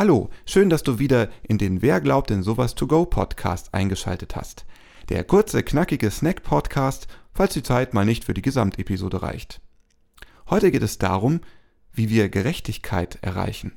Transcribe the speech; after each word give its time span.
Hallo, 0.00 0.30
schön, 0.46 0.70
dass 0.70 0.82
du 0.82 0.98
wieder 0.98 1.28
in 1.46 1.58
den 1.58 1.82
Wer 1.82 2.00
glaubt 2.00 2.30
denn 2.30 2.42
sowas 2.42 2.74
to 2.74 2.86
go 2.86 3.04
Podcast 3.04 3.74
eingeschaltet 3.74 4.34
hast. 4.34 4.64
Der 5.10 5.24
kurze, 5.24 5.62
knackige 5.62 6.10
Snack-Podcast, 6.10 7.06
falls 7.34 7.52
die 7.52 7.62
Zeit 7.62 7.92
mal 7.92 8.06
nicht 8.06 8.24
für 8.24 8.32
die 8.32 8.40
Gesamtepisode 8.40 9.20
reicht. 9.20 9.60
Heute 10.48 10.70
geht 10.70 10.82
es 10.82 10.96
darum, 10.96 11.42
wie 11.92 12.08
wir 12.08 12.30
Gerechtigkeit 12.30 13.18
erreichen. 13.20 13.76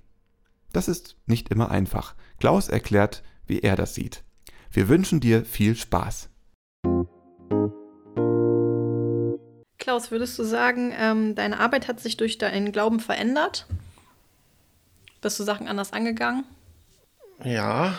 Das 0.71 0.87
ist 0.87 1.17
nicht 1.25 1.49
immer 1.49 1.71
einfach. 1.71 2.15
Klaus 2.39 2.69
erklärt, 2.69 3.21
wie 3.45 3.59
er 3.59 3.75
das 3.75 3.93
sieht. 3.93 4.23
Wir 4.71 4.87
wünschen 4.87 5.19
dir 5.19 5.43
viel 5.43 5.75
Spaß. 5.75 6.29
Klaus, 9.77 10.09
würdest 10.09 10.39
du 10.39 10.45
sagen, 10.45 10.93
ähm, 10.97 11.35
deine 11.35 11.59
Arbeit 11.59 11.89
hat 11.89 11.99
sich 11.99 12.15
durch 12.15 12.37
deinen 12.37 12.71
Glauben 12.71 13.01
verändert? 13.01 13.67
Bist 15.23 15.39
du 15.39 15.45
Sachen 15.45 15.69
anders 15.69 15.93
angegangen? 15.93 16.43
Ja, 17.45 17.97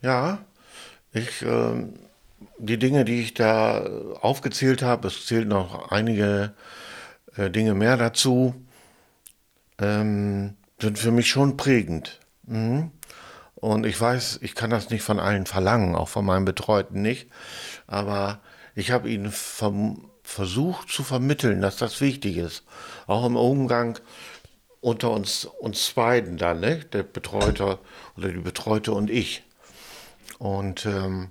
ja. 0.00 0.38
Ich, 1.12 1.42
äh, 1.42 1.86
die 2.56 2.78
Dinge, 2.78 3.04
die 3.04 3.20
ich 3.20 3.34
da 3.34 3.84
aufgezählt 4.22 4.80
habe, 4.80 5.08
es 5.08 5.26
zählt 5.26 5.48
noch 5.48 5.90
einige 5.92 6.54
äh, 7.36 7.50
Dinge 7.50 7.74
mehr 7.74 7.98
dazu, 7.98 8.54
ähm, 9.78 10.56
sind 10.80 10.98
für 10.98 11.10
mich 11.10 11.28
schon 11.28 11.58
prägend. 11.58 12.20
Mhm. 12.44 12.90
Und 13.54 13.84
ich 13.84 14.00
weiß, 14.00 14.38
ich 14.40 14.54
kann 14.54 14.70
das 14.70 14.88
nicht 14.88 15.02
von 15.02 15.20
allen 15.20 15.44
verlangen, 15.44 15.94
auch 15.94 16.08
von 16.08 16.24
meinen 16.24 16.46
Betreuten 16.46 17.02
nicht. 17.02 17.28
Aber 17.86 18.40
ich 18.74 18.92
habe 18.92 19.10
ihnen 19.10 19.30
versucht 19.30 20.88
zu 20.88 21.04
vermitteln, 21.04 21.60
dass 21.60 21.76
das 21.76 22.00
wichtig 22.00 22.38
ist. 22.38 22.64
Auch 23.06 23.26
im 23.26 23.36
Umgang 23.36 23.98
unter 24.82 25.12
uns, 25.12 25.44
uns 25.44 25.92
beiden 25.92 26.36
dann, 26.36 26.60
ne? 26.60 26.80
der 26.92 27.04
Betreute 27.04 27.78
oder 28.16 28.28
die 28.28 28.40
Betreute 28.40 28.92
und 28.92 29.08
ich. 29.08 29.44
Und 30.38 30.84
ähm, 30.86 31.30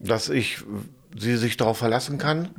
dass 0.00 0.28
ich 0.28 0.58
sie 1.16 1.36
sich 1.36 1.56
darauf 1.56 1.78
verlassen 1.78 2.18
kann, 2.18 2.50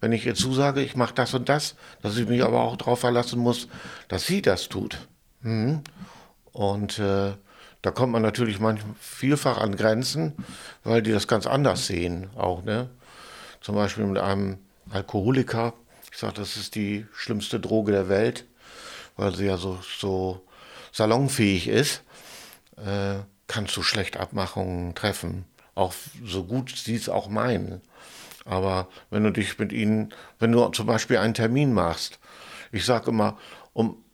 wenn 0.00 0.12
ich 0.12 0.24
ihr 0.24 0.36
zusage, 0.36 0.82
ich 0.82 0.94
mache 0.94 1.14
das 1.14 1.34
und 1.34 1.48
das, 1.48 1.74
dass 2.00 2.16
ich 2.16 2.28
mich 2.28 2.44
aber 2.44 2.62
auch 2.62 2.76
darauf 2.76 3.00
verlassen 3.00 3.40
muss, 3.40 3.66
dass 4.06 4.24
sie 4.24 4.40
das 4.40 4.68
tut. 4.68 5.08
Mhm. 5.40 5.80
Und 6.52 7.00
äh, 7.00 7.32
da 7.82 7.90
kommt 7.90 8.12
man 8.12 8.22
natürlich 8.22 8.60
manchmal 8.60 8.94
vielfach 9.00 9.58
an 9.58 9.74
Grenzen, 9.74 10.34
weil 10.84 11.02
die 11.02 11.10
das 11.10 11.26
ganz 11.26 11.48
anders 11.48 11.88
sehen 11.88 12.30
auch. 12.36 12.62
Ne? 12.62 12.88
Zum 13.60 13.74
Beispiel 13.74 14.04
mit 14.04 14.22
einem 14.22 14.58
Alkoholiker. 14.90 15.74
Ich 16.12 16.18
sage, 16.18 16.34
das 16.34 16.56
ist 16.56 16.76
die 16.76 17.04
schlimmste 17.12 17.58
Droge 17.58 17.90
der 17.90 18.08
Welt 18.08 18.44
weil 19.16 19.34
sie 19.34 19.46
ja 19.46 19.56
so, 19.56 19.78
so 19.98 20.42
salonfähig 20.92 21.68
ist, 21.68 22.02
äh, 22.76 23.16
kannst 23.46 23.76
du 23.76 23.82
schlecht 23.82 24.16
Abmachungen 24.16 24.94
treffen. 24.94 25.44
Auch 25.74 25.94
so 26.24 26.44
gut 26.44 26.70
sie 26.76 26.94
es 26.94 27.08
auch 27.08 27.28
meinen. 27.28 27.80
Aber 28.44 28.88
wenn 29.10 29.24
du 29.24 29.30
dich 29.30 29.58
mit 29.58 29.72
ihnen, 29.72 30.12
wenn 30.38 30.52
du 30.52 30.68
zum 30.68 30.86
Beispiel 30.86 31.16
einen 31.18 31.34
Termin 31.34 31.72
machst, 31.72 32.18
ich 32.72 32.84
sage 32.84 33.10
immer, 33.10 33.38
um 33.72 34.04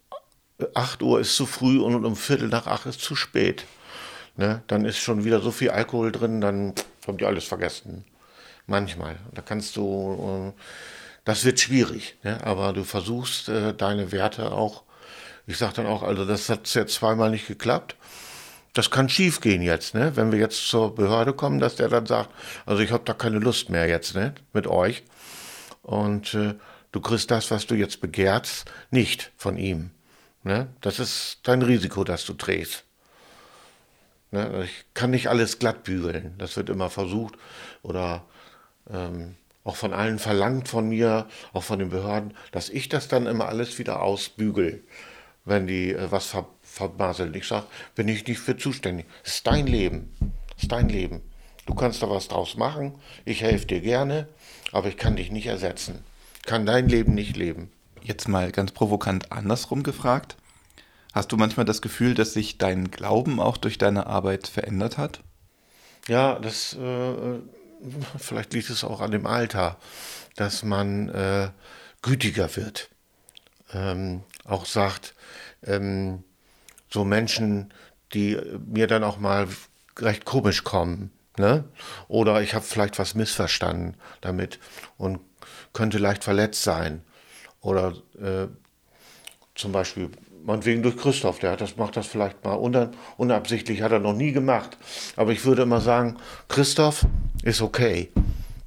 8 0.75 1.03
Uhr 1.03 1.21
ist 1.21 1.37
zu 1.37 1.47
früh 1.47 1.81
und 1.81 2.05
um 2.05 2.17
Viertel 2.17 2.49
nach 2.49 2.67
8 2.67 2.87
ist 2.87 3.01
zu 3.01 3.17
spät. 3.17 3.65
Ne? 4.37 4.63
Dann 4.67 4.85
ist 4.85 4.99
schon 4.99 5.25
wieder 5.25 5.41
so 5.41 5.51
viel 5.51 5.71
Alkohol 5.71 6.13
drin, 6.13 6.41
dann 6.41 6.75
kommt 7.05 7.21
dir 7.21 7.27
alles 7.27 7.45
vergessen. 7.45 8.05
Manchmal. 8.67 9.17
Da 9.35 9.43
kannst 9.43 9.77
du, 9.77 10.53
äh, 10.57 10.61
das 11.25 11.45
wird 11.45 11.61
schwierig, 11.61 12.17
ne? 12.23 12.45
aber 12.45 12.73
du 12.73 12.85
versuchst 12.85 13.49
äh, 13.49 13.75
deine 13.75 14.13
Werte 14.13 14.53
auch 14.53 14.85
ich 15.47 15.59
sage 15.59 15.75
dann 15.75 15.87
auch, 15.87 16.03
also 16.03 16.25
das 16.25 16.49
hat 16.49 16.73
jetzt 16.75 16.95
zweimal 16.95 17.31
nicht 17.31 17.47
geklappt. 17.47 17.97
Das 18.73 18.91
kann 18.91 19.09
schief 19.09 19.41
gehen 19.41 19.63
jetzt, 19.63 19.95
ne? 19.95 20.13
Wenn 20.15 20.31
wir 20.31 20.39
jetzt 20.39 20.69
zur 20.69 20.95
Behörde 20.95 21.33
kommen, 21.33 21.59
dass 21.59 21.77
der 21.77 21.89
dann 21.89 22.07
sagt, 22.07 22.31
also 22.67 22.83
ich 22.83 22.93
habe 22.93 23.03
da 23.05 23.15
keine 23.15 23.39
Lust 23.39 23.69
mehr 23.69 23.89
jetzt, 23.89 24.15
ne? 24.15 24.35
Mit 24.53 24.69
euch. 24.69 25.03
Und 25.83 26.35
äh, 26.35 26.55
du 26.93 27.01
kriegst 27.01 27.31
das, 27.31 27.51
was 27.51 27.67
du 27.67 27.75
jetzt 27.75 28.01
begehrst, 28.01 28.71
nicht 28.91 29.33
von 29.37 29.57
ihm. 29.57 29.91
Ne? 30.43 30.69
Das 30.81 30.99
ist 30.99 31.41
dein 31.43 31.63
Risiko, 31.63 32.05
das 32.05 32.25
du 32.25 32.35
trägst. 32.35 32.85
Ne? 34.31 34.65
Ich 34.65 34.85
kann 34.95 35.11
nicht 35.11 35.29
alles 35.29 35.59
glatt 35.59 35.85
bügeln. 35.85 36.35
Das 36.39 36.57
wird 36.57 36.71
immer 36.71 36.91
versucht 36.91 37.35
oder 37.83 38.25
ähm, 38.89 39.37
auch 39.65 39.77
von 39.77 39.93
allen 39.93 40.19
verlangt 40.19 40.69
von 40.69 40.89
mir, 40.89 41.27
auch 41.53 41.65
von 41.65 41.79
den 41.79 41.91
Behörden, 41.91 42.35
dass 42.53 42.71
ich 42.71 42.89
das 42.89 43.09
dann 43.09 43.27
immer 43.27 43.49
alles 43.49 43.79
wieder 43.79 44.03
ausbügel 44.03 44.83
wenn 45.51 45.67
die 45.67 45.93
äh, 45.93 46.11
was 46.11 46.27
ver 46.27 46.47
vermasseln. 46.63 47.35
Ich 47.35 47.47
sage, 47.49 47.67
bin 47.97 48.09
ich 48.09 48.27
nicht 48.27 48.39
für 48.39 48.57
zuständig. 48.57 49.07
Es 49.25 49.35
ist 49.35 49.47
dein 49.47 49.67
Leben. 49.67 50.15
Es 50.57 50.63
ist 50.63 50.73
dein 50.73 50.89
Leben. 50.89 51.21
Du 51.67 51.75
kannst 51.75 52.03
da 52.03 52.09
was 52.09 52.29
draus 52.29 52.57
machen. 52.57 52.95
Ich 53.25 53.43
helfe 53.43 53.67
dir 53.67 53.81
gerne, 53.81 54.29
aber 54.73 54.89
ich 54.89 54.97
kann 54.97 55.17
dich 55.17 55.31
nicht 55.31 55.47
ersetzen. 55.47 56.05
Kann 56.47 56.65
dein 56.65 56.89
Leben 56.89 57.13
nicht 57.15 57.37
leben. 57.37 57.71
Jetzt 58.03 58.29
mal 58.29 58.51
ganz 58.53 58.71
provokant 58.71 59.31
andersrum 59.33 59.83
gefragt. 59.83 60.37
Hast 61.13 61.33
du 61.33 61.37
manchmal 61.37 61.67
das 61.67 61.83
Gefühl, 61.83 62.15
dass 62.15 62.33
sich 62.33 62.57
dein 62.57 62.91
Glauben 62.91 63.41
auch 63.41 63.57
durch 63.57 63.79
deine 63.79 64.07
Arbeit 64.07 64.47
verändert 64.47 64.97
hat? 64.97 65.21
Ja, 66.07 66.39
das 66.39 66.75
äh, 66.75 67.41
vielleicht 68.19 68.53
liegt 68.53 68.71
es 68.71 68.85
auch 68.85 69.01
an 69.01 69.11
dem 69.11 69.27
Alter, 69.27 69.77
dass 70.37 70.63
man 70.63 71.09
äh, 71.09 71.51
gütiger 72.03 72.55
wird. 72.57 72.91
Ähm, 73.73 74.23
auch 74.45 74.67
sagt, 74.67 75.15
ähm, 75.65 76.25
so 76.89 77.05
Menschen, 77.05 77.73
die 78.13 78.39
mir 78.67 78.87
dann 78.87 79.05
auch 79.05 79.19
mal 79.19 79.49
recht 79.99 80.25
komisch 80.25 80.65
kommen. 80.65 81.11
Ne? 81.39 81.65
Oder 82.09 82.43
ich 82.43 82.55
habe 82.55 82.65
vielleicht 82.65 82.99
was 82.99 83.15
missverstanden 83.15 83.95
damit 84.21 84.59
und 84.99 85.21
könnte 85.73 85.99
leicht 85.99 86.25
verletzt 86.25 86.63
sein. 86.63 87.03
Oder 87.61 87.95
äh, 88.21 88.49
zum 89.55 89.73
Beispiel, 89.73 90.11
meinetwegen 90.45 90.83
durch 90.83 90.97
Christoph, 90.97 91.39
der 91.39 91.53
hat 91.53 91.61
das, 91.61 91.77
macht 91.77 91.97
das 91.97 92.07
vielleicht 92.07 92.45
mal 92.45 92.57
un 92.57 92.91
unabsichtlich, 93.17 93.83
hat 93.83 93.93
er 93.93 94.01
noch 94.01 94.15
nie 94.15 94.33
gemacht. 94.33 94.77
Aber 95.17 95.33
ich 95.33 95.45
würde 95.45 95.63
immer 95.63 95.81
sagen, 95.81 96.17
Christoph 96.49 97.07
ist 97.43 97.63
okay. 97.63 98.11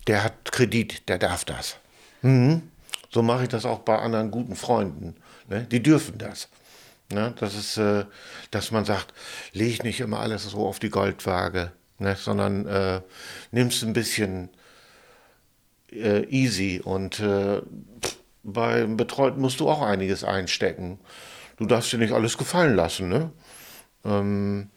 Der 0.08 0.24
hat 0.24 0.52
Kredit, 0.52 1.08
der 1.10 1.18
darf 1.18 1.46
das. 1.46 1.78
Mhm. 2.22 2.64
So 3.10 3.22
mache 3.22 3.44
ich 3.44 3.50
das 3.50 3.66
auch 3.66 3.80
bei 3.80 3.98
anderen 3.98 4.32
guten 4.32 4.56
Freunden. 4.56 5.16
Ne? 5.48 5.68
Die 5.70 5.84
dürfen 5.84 6.18
das. 6.18 6.50
Ne? 7.12 7.34
Das 7.40 7.56
ist, 7.56 7.78
äh, 7.78 8.06
dass 8.52 8.72
man 8.72 8.86
sagt, 8.86 9.14
leg 9.54 9.84
nicht 9.84 10.00
immer 10.00 10.20
alles 10.20 10.44
so 10.44 10.66
auf 10.66 10.80
die 10.80 10.90
Goldwaage, 10.90 11.72
ne? 12.00 12.16
sondern 12.16 12.68
äh, 12.68 13.02
nimmst 13.52 13.84
ein 13.84 13.94
bisschen 13.94 14.50
äh, 15.92 16.26
easy 16.30 16.82
und 16.84 17.20
äh, 17.20 17.62
beim 18.44 18.98
Betreuten 18.98 19.40
musst 19.40 19.60
du 19.60 19.70
auch 19.70 19.82
einiges 19.82 20.24
einstecken. 20.24 21.00
Du 21.58 21.66
darfst 21.66 21.94
dir 21.94 21.98
nicht 21.98 22.14
alles 22.14 22.38
gefallen 22.38 22.76
lassen. 22.76 23.10
Ne? 23.10 23.32
Ähm, 24.04 24.70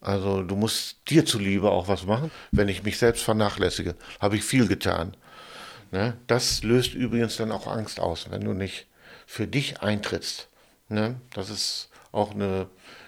also 0.00 0.42
du 0.42 0.56
musst 0.56 0.98
dir 1.08 1.24
zuliebe 1.24 1.70
auch 1.70 1.88
was 1.88 2.06
machen. 2.06 2.30
Wenn 2.52 2.68
ich 2.68 2.84
mich 2.84 2.98
selbst 2.98 3.22
vernachlässige, 3.22 3.96
habe 4.20 4.36
ich 4.36 4.44
viel 4.44 4.68
getan. 4.68 5.16
Ne? 5.90 6.16
Das 6.26 6.62
löst 6.62 6.94
übrigens 6.94 7.36
dann 7.36 7.50
auch 7.50 7.66
Angst 7.66 7.98
aus, 7.98 8.30
wenn 8.30 8.42
du 8.42 8.52
nicht 8.52 8.86
für 9.30 9.46
dich 9.46 9.80
eintrittst. 9.80 10.48
Ne? 10.88 11.20
Das 11.32 11.50
ist 11.50 11.88
auch 12.10 12.32
eine 12.32 12.66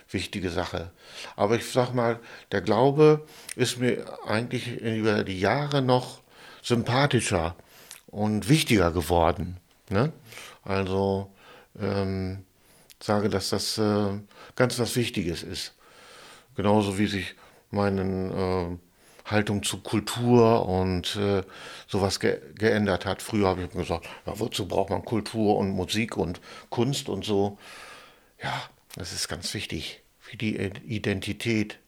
wichtige 0.08 0.50
Sache. 0.50 0.92
Aber 1.34 1.56
ich 1.56 1.68
sag 1.68 1.94
mal, 1.94 2.20
der 2.52 2.60
Glaube 2.60 3.26
ist 3.56 3.80
mir 3.80 4.06
eigentlich 4.24 4.80
über 4.80 5.24
die 5.24 5.40
Jahre 5.40 5.82
noch 5.82 6.20
sympathischer 6.62 7.56
und 8.06 8.48
wichtiger 8.48 8.92
geworden. 8.92 9.56
Ne? 9.90 10.12
Also 10.62 11.32
ähm, 11.76 12.44
sage, 13.00 13.28
dass 13.28 13.50
das 13.50 13.76
äh, 13.78 14.12
ganz 14.54 14.78
was 14.78 14.94
Wichtiges 14.94 15.42
ist. 15.42 15.74
Genauso 16.54 16.98
wie 16.98 17.08
sich 17.08 17.34
meinen 17.72 18.30
äh, 18.30 18.78
Haltung 19.32 19.62
zu 19.62 19.78
Kultur 19.78 20.68
und 20.68 21.16
äh, 21.16 21.42
sowas 21.88 22.20
ge 22.20 22.40
geändert 22.54 23.06
hat. 23.06 23.22
Früher 23.22 23.48
habe 23.48 23.64
ich 23.64 23.70
gesagt, 23.70 24.06
ja, 24.26 24.38
wozu 24.38 24.68
braucht 24.68 24.90
man 24.90 25.04
Kultur 25.04 25.56
und 25.56 25.70
Musik 25.70 26.16
und 26.16 26.40
Kunst 26.70 27.08
und 27.08 27.24
so. 27.24 27.58
Ja, 28.42 28.62
das 28.96 29.12
ist 29.12 29.28
ganz 29.28 29.52
wichtig 29.54 30.02
für 30.20 30.36
die 30.36 30.56
Identität 30.56 31.78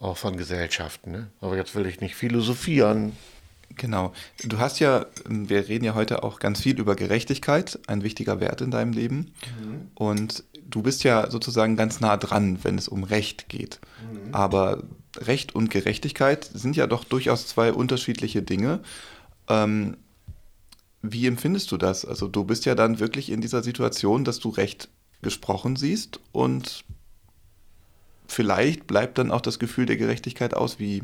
auch 0.00 0.16
von 0.16 0.36
Gesellschaften. 0.36 1.10
Ne? 1.10 1.30
Aber 1.40 1.56
jetzt 1.56 1.74
will 1.74 1.86
ich 1.86 2.00
nicht 2.00 2.14
philosophieren. 2.14 3.12
Genau. 3.76 4.12
Du 4.44 4.58
hast 4.58 4.78
ja, 4.78 5.06
wir 5.26 5.68
reden 5.68 5.84
ja 5.84 5.94
heute 5.94 6.22
auch 6.22 6.38
ganz 6.38 6.60
viel 6.60 6.78
über 6.78 6.94
Gerechtigkeit, 6.94 7.78
ein 7.86 8.02
wichtiger 8.02 8.38
Wert 8.40 8.60
in 8.60 8.70
deinem 8.70 8.92
Leben. 8.92 9.32
Mhm. 9.58 9.90
Und 9.94 10.44
du 10.68 10.82
bist 10.82 11.04
ja 11.04 11.30
sozusagen 11.30 11.76
ganz 11.76 12.00
nah 12.00 12.16
dran, 12.16 12.58
wenn 12.62 12.78
es 12.78 12.88
um 12.88 13.04
Recht 13.04 13.48
geht. 13.48 13.80
Mhm. 14.12 14.34
Aber 14.34 14.82
Recht 15.16 15.54
und 15.54 15.70
Gerechtigkeit 15.70 16.44
sind 16.44 16.76
ja 16.76 16.86
doch 16.86 17.04
durchaus 17.04 17.46
zwei 17.46 17.72
unterschiedliche 17.72 18.42
Dinge. 18.42 18.80
Ähm, 19.48 19.96
wie 21.02 21.26
empfindest 21.26 21.70
du 21.70 21.76
das? 21.76 22.04
Also 22.04 22.28
du 22.28 22.44
bist 22.44 22.64
ja 22.64 22.74
dann 22.74 22.98
wirklich 22.98 23.30
in 23.30 23.40
dieser 23.40 23.62
Situation, 23.62 24.24
dass 24.24 24.40
du 24.40 24.48
Recht 24.48 24.88
gesprochen 25.22 25.76
siehst 25.76 26.20
und 26.32 26.84
vielleicht 28.26 28.86
bleibt 28.86 29.18
dann 29.18 29.30
auch 29.30 29.40
das 29.40 29.58
Gefühl 29.58 29.86
der 29.86 29.96
Gerechtigkeit 29.96 30.54
aus. 30.54 30.78
Wie 30.78 31.02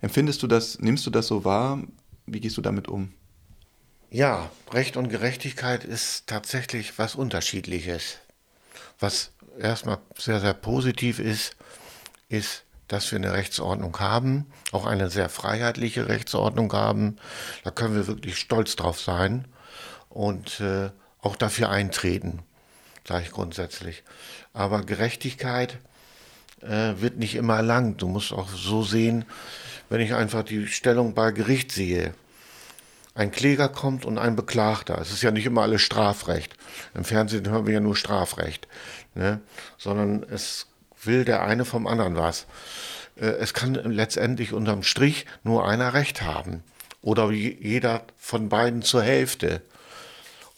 empfindest 0.00 0.42
du 0.42 0.46
das? 0.46 0.78
Nimmst 0.78 1.06
du 1.06 1.10
das 1.10 1.26
so 1.26 1.44
wahr? 1.44 1.82
Wie 2.26 2.40
gehst 2.40 2.56
du 2.56 2.62
damit 2.62 2.88
um? 2.88 3.12
Ja, 4.10 4.50
Recht 4.70 4.96
und 4.96 5.08
Gerechtigkeit 5.08 5.84
ist 5.84 6.26
tatsächlich 6.26 6.98
was 6.98 7.14
Unterschiedliches. 7.14 8.18
Was 9.00 9.32
erstmal 9.58 9.98
sehr, 10.16 10.40
sehr 10.40 10.54
positiv 10.54 11.18
ist, 11.18 11.56
ist, 12.28 12.64
dass 12.92 13.10
wir 13.10 13.16
eine 13.16 13.32
Rechtsordnung 13.32 13.98
haben, 14.00 14.46
auch 14.70 14.84
eine 14.84 15.08
sehr 15.08 15.30
freiheitliche 15.30 16.08
Rechtsordnung 16.08 16.72
haben. 16.74 17.16
Da 17.64 17.70
können 17.70 17.94
wir 17.94 18.06
wirklich 18.06 18.36
stolz 18.36 18.76
drauf 18.76 19.00
sein 19.00 19.46
und 20.10 20.60
äh, 20.60 20.90
auch 21.22 21.36
dafür 21.36 21.70
eintreten, 21.70 22.40
sage 23.08 23.24
ich 23.24 23.30
grundsätzlich. 23.30 24.04
Aber 24.52 24.82
Gerechtigkeit 24.82 25.78
äh, 26.60 26.94
wird 26.98 27.16
nicht 27.16 27.34
immer 27.34 27.56
erlangt. 27.56 28.02
Du 28.02 28.08
musst 28.08 28.30
auch 28.32 28.50
so 28.50 28.82
sehen, 28.82 29.24
wenn 29.88 30.02
ich 30.02 30.14
einfach 30.14 30.42
die 30.42 30.66
Stellung 30.66 31.14
bei 31.14 31.30
Gericht 31.30 31.72
sehe. 31.72 32.12
Ein 33.14 33.30
Kläger 33.30 33.70
kommt 33.70 34.04
und 34.04 34.18
ein 34.18 34.36
Beklagter. 34.36 34.98
Es 34.98 35.12
ist 35.12 35.22
ja 35.22 35.30
nicht 35.30 35.46
immer 35.46 35.62
alles 35.62 35.80
Strafrecht. 35.80 36.56
Im 36.94 37.04
Fernsehen 37.04 37.48
hören 37.48 37.66
wir 37.66 37.72
ja 37.72 37.80
nur 37.80 37.96
Strafrecht. 37.96 38.68
Ne? 39.14 39.40
Sondern 39.78 40.24
es 40.24 40.66
will 41.04 41.24
der 41.24 41.42
eine 41.42 41.64
vom 41.64 41.86
anderen 41.86 42.16
was. 42.16 42.46
Äh, 43.16 43.26
es 43.26 43.54
kann 43.54 43.74
letztendlich 43.74 44.52
unterm 44.52 44.82
Strich 44.82 45.26
nur 45.42 45.66
einer 45.66 45.94
Recht 45.94 46.22
haben. 46.22 46.62
Oder 47.00 47.30
jeder 47.30 48.04
von 48.16 48.48
beiden 48.48 48.82
zur 48.82 49.02
Hälfte. 49.02 49.60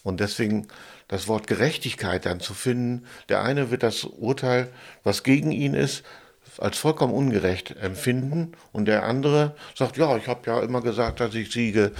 Und 0.02 0.20
deswegen 0.20 0.68
das 1.08 1.28
Wort 1.28 1.46
Gerechtigkeit 1.46 2.26
dann 2.26 2.40
zu 2.40 2.54
finden. 2.54 3.06
Der 3.28 3.42
eine 3.42 3.70
wird 3.70 3.82
das 3.82 4.04
Urteil, 4.04 4.68
was 5.02 5.22
gegen 5.22 5.52
ihn 5.52 5.74
ist, 5.74 6.02
als 6.58 6.78
vollkommen 6.78 7.12
ungerecht 7.12 7.76
empfinden 7.76 8.52
und 8.72 8.86
der 8.86 9.04
andere 9.04 9.56
sagt, 9.74 9.96
ja, 9.96 10.16
ich 10.16 10.28
habe 10.28 10.42
ja 10.46 10.60
immer 10.60 10.82
gesagt, 10.82 11.20
dass 11.20 11.34
ich 11.34 11.50
siege. 11.50 11.92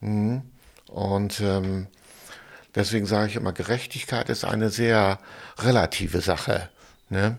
Mhm. 0.00 0.42
Und 0.88 1.40
ähm, 1.40 1.86
deswegen 2.74 3.06
sage 3.06 3.28
ich 3.28 3.36
immer, 3.36 3.52
Gerechtigkeit 3.52 4.28
ist 4.28 4.44
eine 4.44 4.70
sehr 4.70 5.18
relative 5.58 6.20
Sache. 6.20 6.68
Ne? 7.08 7.38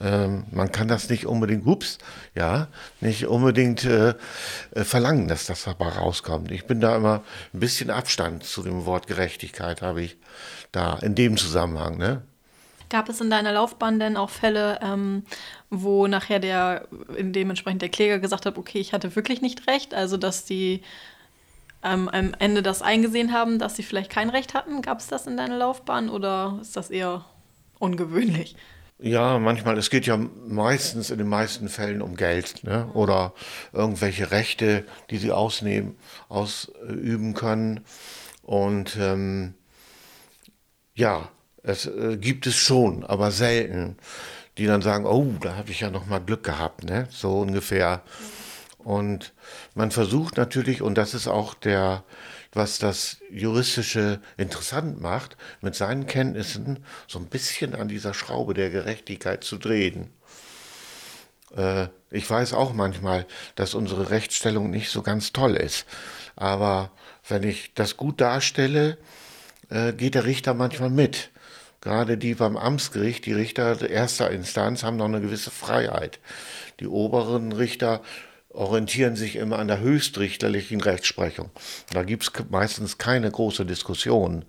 Ähm, 0.00 0.44
man 0.50 0.72
kann 0.72 0.88
das 0.88 1.08
nicht 1.08 1.26
unbedingt, 1.26 1.66
ups, 1.66 1.98
ja, 2.34 2.68
nicht 3.00 3.26
unbedingt 3.26 3.84
äh, 3.84 4.14
äh, 4.72 4.84
verlangen, 4.84 5.28
dass 5.28 5.46
das 5.46 5.64
dabei 5.64 5.88
rauskommt. 5.88 6.50
Ich 6.50 6.66
bin 6.66 6.80
da 6.80 6.96
immer 6.96 7.22
ein 7.52 7.60
bisschen 7.60 7.90
Abstand 7.90 8.44
zu 8.44 8.62
dem 8.62 8.86
Wort 8.86 9.06
Gerechtigkeit, 9.06 9.82
habe 9.82 10.02
ich 10.02 10.16
da 10.72 10.98
in 10.98 11.14
dem 11.14 11.36
Zusammenhang. 11.36 11.96
Ne? 11.96 12.22
Gab 12.90 13.08
es 13.08 13.20
in 13.20 13.30
deiner 13.30 13.52
Laufbahn 13.52 14.00
denn 14.00 14.16
auch 14.16 14.30
Fälle, 14.30 14.80
ähm, 14.82 15.24
wo 15.70 16.06
nachher 16.06 16.40
der, 16.40 16.88
in 17.16 17.32
dementsprechend 17.32 17.82
der 17.82 17.88
Kläger 17.88 18.18
gesagt 18.18 18.46
hat, 18.46 18.58
okay, 18.58 18.78
ich 18.78 18.92
hatte 18.92 19.14
wirklich 19.14 19.42
nicht 19.42 19.66
recht, 19.68 19.94
also 19.94 20.16
dass 20.16 20.44
die 20.44 20.82
ähm, 21.84 22.08
am 22.08 22.34
Ende 22.38 22.62
das 22.62 22.82
eingesehen 22.82 23.32
haben, 23.32 23.58
dass 23.58 23.76
sie 23.76 23.82
vielleicht 23.82 24.10
kein 24.10 24.30
Recht 24.30 24.54
hatten? 24.54 24.82
Gab 24.82 24.98
es 24.98 25.06
das 25.06 25.26
in 25.26 25.36
deiner 25.36 25.58
Laufbahn 25.58 26.08
oder 26.08 26.58
ist 26.60 26.76
das 26.76 26.90
eher 26.90 27.24
ungewöhnlich? 27.78 28.56
Ja, 28.98 29.38
manchmal, 29.40 29.76
es 29.76 29.90
geht 29.90 30.06
ja 30.06 30.16
meistens 30.16 31.10
in 31.10 31.18
den 31.18 31.28
meisten 31.28 31.68
Fällen 31.68 32.00
um 32.00 32.16
Geld 32.16 32.62
ne? 32.62 32.88
oder 32.94 33.34
irgendwelche 33.72 34.30
Rechte, 34.30 34.84
die 35.10 35.18
sie 35.18 35.32
ausnehmen, 35.32 35.96
ausüben 36.28 37.34
können. 37.34 37.80
Und 38.42 38.96
ähm, 39.00 39.54
ja, 40.94 41.28
es 41.64 41.86
äh, 41.86 42.16
gibt 42.18 42.46
es 42.46 42.54
schon, 42.54 43.04
aber 43.04 43.32
selten, 43.32 43.96
die 44.58 44.66
dann 44.66 44.82
sagen, 44.82 45.06
oh, 45.06 45.34
da 45.40 45.56
habe 45.56 45.70
ich 45.72 45.80
ja 45.80 45.90
noch 45.90 46.06
mal 46.06 46.20
Glück 46.20 46.44
gehabt, 46.44 46.84
ne? 46.84 47.08
so 47.10 47.40
ungefähr. 47.40 48.02
Und 48.78 49.32
man 49.74 49.90
versucht 49.90 50.36
natürlich, 50.36 50.82
und 50.82 50.96
das 50.96 51.14
ist 51.14 51.26
auch 51.26 51.54
der, 51.54 52.04
was 52.54 52.78
das 52.78 53.18
Juristische 53.30 54.20
interessant 54.36 55.00
macht, 55.00 55.36
mit 55.60 55.74
seinen 55.74 56.06
Kenntnissen 56.06 56.84
so 57.06 57.18
ein 57.18 57.26
bisschen 57.26 57.74
an 57.74 57.88
dieser 57.88 58.14
Schraube 58.14 58.54
der 58.54 58.70
Gerechtigkeit 58.70 59.44
zu 59.44 59.56
drehen. 59.56 60.10
Äh, 61.56 61.88
ich 62.10 62.28
weiß 62.28 62.52
auch 62.52 62.72
manchmal, 62.72 63.26
dass 63.56 63.74
unsere 63.74 64.10
Rechtsstellung 64.10 64.70
nicht 64.70 64.90
so 64.90 65.02
ganz 65.02 65.32
toll 65.32 65.56
ist. 65.56 65.86
Aber 66.36 66.90
wenn 67.28 67.42
ich 67.42 67.74
das 67.74 67.96
gut 67.96 68.20
darstelle, 68.20 68.98
äh, 69.68 69.92
geht 69.92 70.14
der 70.14 70.24
Richter 70.24 70.54
manchmal 70.54 70.90
mit. 70.90 71.30
Gerade 71.80 72.16
die 72.16 72.34
beim 72.34 72.56
Amtsgericht, 72.56 73.26
die 73.26 73.34
Richter 73.34 73.88
erster 73.88 74.30
Instanz, 74.30 74.84
haben 74.84 74.96
noch 74.96 75.04
eine 75.04 75.20
gewisse 75.20 75.50
Freiheit. 75.50 76.18
Die 76.80 76.86
oberen 76.86 77.52
Richter 77.52 78.00
orientieren 78.54 79.16
sich 79.16 79.36
immer 79.36 79.58
an 79.58 79.68
der 79.68 79.80
höchstrichterlichen 79.80 80.80
Rechtsprechung. 80.80 81.50
Da 81.92 82.02
gibt 82.02 82.22
es 82.22 82.32
meistens 82.50 82.98
keine 82.98 83.30
große 83.30 83.66
Diskussion. 83.66 84.44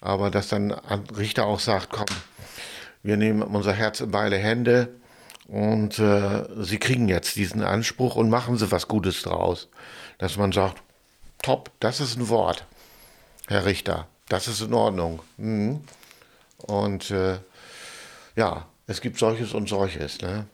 Aber 0.00 0.30
dass 0.30 0.48
dann 0.48 0.72
ein 0.72 1.04
Richter 1.16 1.46
auch 1.46 1.60
sagt, 1.60 1.90
komm, 1.90 2.06
wir 3.02 3.16
nehmen 3.16 3.42
unser 3.42 3.72
Herz 3.72 4.00
in 4.00 4.10
beide 4.10 4.36
Hände 4.36 4.88
und 5.46 5.98
äh, 5.98 6.44
Sie 6.62 6.78
kriegen 6.78 7.08
jetzt 7.08 7.36
diesen 7.36 7.62
Anspruch 7.62 8.16
und 8.16 8.30
machen 8.30 8.56
Sie 8.56 8.70
was 8.70 8.88
Gutes 8.88 9.22
draus. 9.22 9.68
Dass 10.18 10.36
man 10.36 10.52
sagt, 10.52 10.82
top, 11.42 11.70
das 11.80 12.00
ist 12.00 12.16
ein 12.16 12.28
Wort, 12.28 12.66
Herr 13.48 13.64
Richter, 13.64 14.06
das 14.28 14.48
ist 14.48 14.60
in 14.60 14.74
Ordnung. 14.74 15.20
Mhm. 15.38 15.80
Und 16.58 17.10
äh, 17.10 17.38
ja, 18.36 18.66
es 18.86 19.00
gibt 19.00 19.18
solches 19.18 19.54
und 19.54 19.68
solches. 19.68 20.20
Ne? 20.20 20.46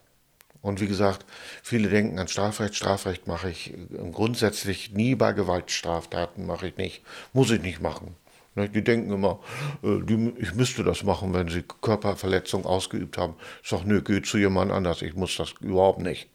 Und 0.61 0.81
wie 0.81 0.87
gesagt, 0.87 1.25
viele 1.63 1.89
denken 1.89 2.19
an 2.19 2.27
Strafrecht. 2.27 2.75
Strafrecht 2.75 3.27
mache 3.27 3.49
ich 3.49 3.73
grundsätzlich 4.11 4.91
nie 4.91 5.15
bei 5.15 5.33
Gewaltstraftaten, 5.33 6.45
mache 6.45 6.67
ich 6.67 6.77
nicht. 6.77 7.03
Muss 7.33 7.51
ich 7.51 7.61
nicht 7.61 7.81
machen. 7.81 8.15
Ne, 8.57 8.67
die 8.67 8.83
denken 8.83 9.11
immer, 9.11 9.39
äh, 9.83 9.99
ich 10.39 10.55
müsste 10.55 10.83
das 10.83 11.03
machen, 11.03 11.31
wenn 11.35 11.47
sie 11.47 11.63
Körperverletzung 11.81 12.65
ausgeübt 12.65 13.15
haben. 13.19 13.35
Ich 13.61 13.69
sage, 13.69 13.83
nö, 13.85 14.01
geh 14.01 14.23
zu 14.23 14.39
jemand 14.39 14.71
anders, 14.71 15.03
ich 15.03 15.13
muss 15.13 15.37
das 15.37 15.53
überhaupt 15.61 15.99
nicht. 15.99 16.27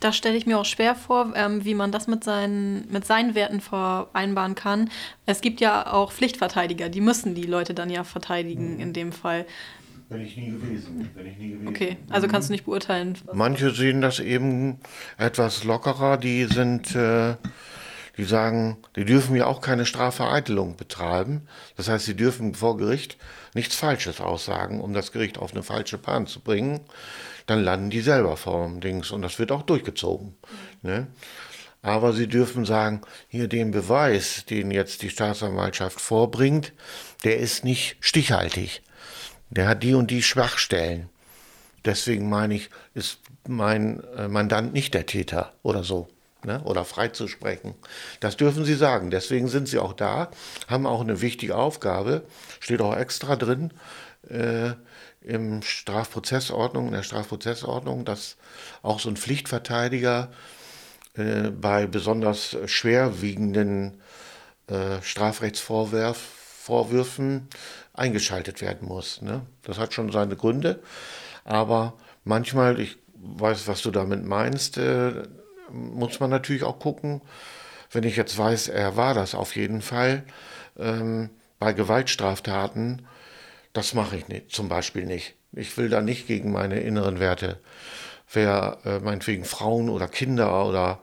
Das 0.00 0.16
stelle 0.16 0.36
ich 0.36 0.46
mir 0.46 0.58
auch 0.58 0.64
schwer 0.64 0.96
vor, 0.96 1.32
ähm, 1.36 1.64
wie 1.64 1.74
man 1.74 1.92
das 1.92 2.08
mit 2.08 2.24
seinen, 2.24 2.90
mit 2.90 3.06
seinen 3.06 3.36
Werten 3.36 3.60
vereinbaren 3.60 4.56
kann. 4.56 4.90
Es 5.26 5.40
gibt 5.40 5.60
ja 5.60 5.92
auch 5.92 6.10
Pflichtverteidiger, 6.10 6.88
die 6.88 7.00
müssen 7.00 7.36
die 7.36 7.46
Leute 7.46 7.72
dann 7.72 7.90
ja 7.90 8.02
verteidigen 8.02 8.74
mhm. 8.74 8.80
in 8.80 8.92
dem 8.92 9.12
Fall. 9.12 9.46
Bin 10.08 10.22
ich 10.22 10.36
nie 10.38 10.50
gewesen. 10.50 11.10
Bin 11.14 11.26
ich 11.26 11.36
nie 11.36 11.50
gewesen. 11.50 11.68
Okay, 11.68 11.96
also 12.08 12.28
kannst 12.28 12.48
du 12.48 12.52
nicht 12.52 12.64
beurteilen. 12.64 13.18
Manche 13.32 13.70
sehen 13.72 14.00
das 14.00 14.20
eben 14.20 14.78
etwas 15.18 15.64
lockerer, 15.64 16.16
die 16.16 16.44
sind, 16.44 16.94
äh, 16.96 17.34
die 18.16 18.24
sagen, 18.24 18.78
die 18.96 19.04
dürfen 19.04 19.36
ja 19.36 19.46
auch 19.46 19.60
keine 19.60 19.84
Strafvereitelung 19.84 20.76
betreiben. 20.76 21.46
Das 21.76 21.88
heißt, 21.88 22.06
sie 22.06 22.16
dürfen 22.16 22.54
vor 22.54 22.78
Gericht 22.78 23.18
nichts 23.54 23.76
Falsches 23.76 24.22
aussagen, 24.22 24.80
um 24.80 24.94
das 24.94 25.12
Gericht 25.12 25.36
auf 25.36 25.52
eine 25.52 25.62
falsche 25.62 25.98
Bahn 25.98 26.26
zu 26.26 26.40
bringen. 26.40 26.80
Dann 27.46 27.62
landen 27.62 27.90
die 27.90 28.00
selber 28.00 28.38
vor 28.38 28.66
dem 28.66 28.80
Dings 28.80 29.10
und 29.10 29.20
das 29.20 29.38
wird 29.38 29.52
auch 29.52 29.62
durchgezogen. 29.62 30.36
Ne? 30.80 31.06
Aber 31.82 32.14
sie 32.14 32.28
dürfen 32.28 32.64
sagen, 32.64 33.02
hier 33.28 33.46
den 33.46 33.72
Beweis, 33.72 34.46
den 34.46 34.70
jetzt 34.70 35.02
die 35.02 35.10
Staatsanwaltschaft 35.10 36.00
vorbringt, 36.00 36.72
der 37.24 37.38
ist 37.38 37.62
nicht 37.62 37.98
stichhaltig 38.00 38.82
der 39.50 39.68
hat 39.68 39.82
die 39.82 39.94
und 39.94 40.10
die 40.10 40.22
Schwachstellen. 40.22 41.08
Deswegen 41.84 42.28
meine 42.28 42.54
ich, 42.54 42.70
ist 42.94 43.20
mein 43.46 44.02
äh, 44.16 44.28
Mandant 44.28 44.72
nicht 44.72 44.94
der 44.94 45.06
Täter 45.06 45.52
oder 45.62 45.84
so. 45.84 46.08
Ne? 46.44 46.62
Oder 46.64 46.84
freizusprechen. 46.84 47.74
Das 48.20 48.36
dürfen 48.36 48.64
Sie 48.64 48.74
sagen. 48.74 49.10
Deswegen 49.10 49.48
sind 49.48 49.68
Sie 49.68 49.78
auch 49.78 49.92
da, 49.92 50.30
haben 50.68 50.86
auch 50.86 51.00
eine 51.00 51.20
wichtige 51.20 51.56
Aufgabe, 51.56 52.22
steht 52.60 52.80
auch 52.80 52.96
extra 52.96 53.36
drin 53.36 53.72
äh, 54.28 54.72
im 55.20 55.62
Strafprozessordnung, 55.62 56.88
in 56.88 56.92
der 56.92 57.02
Strafprozessordnung, 57.02 58.04
dass 58.04 58.36
auch 58.82 59.00
so 59.00 59.08
ein 59.08 59.16
Pflichtverteidiger 59.16 60.30
äh, 61.14 61.50
bei 61.50 61.86
besonders 61.86 62.56
schwerwiegenden 62.66 64.00
äh, 64.68 65.02
Strafrechtsvorwürfen 65.02 66.37
eingeschaltet 67.92 68.60
werden 68.60 68.86
muss. 68.88 69.22
Ne? 69.22 69.42
Das 69.62 69.78
hat 69.78 69.92
schon 69.92 70.12
seine 70.12 70.36
Gründe, 70.36 70.80
aber 71.44 71.94
manchmal, 72.24 72.78
ich 72.80 72.98
weiß, 73.14 73.66
was 73.68 73.82
du 73.82 73.90
damit 73.90 74.24
meinst, 74.24 74.78
äh, 74.78 75.12
muss 75.70 76.20
man 76.20 76.30
natürlich 76.30 76.62
auch 76.62 76.78
gucken, 76.78 77.20
wenn 77.90 78.04
ich 78.04 78.16
jetzt 78.16 78.36
weiß, 78.36 78.68
er 78.68 78.96
war 78.96 79.14
das 79.14 79.34
auf 79.34 79.56
jeden 79.56 79.82
Fall, 79.82 80.24
ähm, 80.78 81.30
bei 81.58 81.72
Gewaltstraftaten, 81.72 83.06
das 83.72 83.94
mache 83.94 84.16
ich 84.16 84.28
nicht, 84.28 84.52
zum 84.52 84.68
Beispiel 84.68 85.04
nicht. 85.04 85.34
Ich 85.52 85.76
will 85.76 85.88
da 85.88 86.00
nicht 86.00 86.26
gegen 86.26 86.52
meine 86.52 86.80
inneren 86.80 87.20
Werte. 87.20 87.58
Wer 88.30 88.78
äh, 88.84 88.98
meinetwegen 89.00 89.44
Frauen 89.44 89.88
oder 89.88 90.06
Kinder 90.06 90.66
oder 90.66 91.00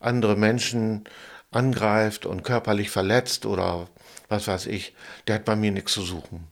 andere 0.00 0.36
Menschen 0.36 1.04
angreift 1.50 2.26
und 2.26 2.42
körperlich 2.42 2.90
verletzt 2.90 3.46
oder 3.46 3.88
was 4.34 4.48
weiß 4.48 4.66
ich, 4.66 4.94
der 5.26 5.36
hat 5.36 5.44
bei 5.44 5.56
mir 5.56 5.70
nichts 5.70 5.92
zu 5.92 6.02
suchen. 6.02 6.48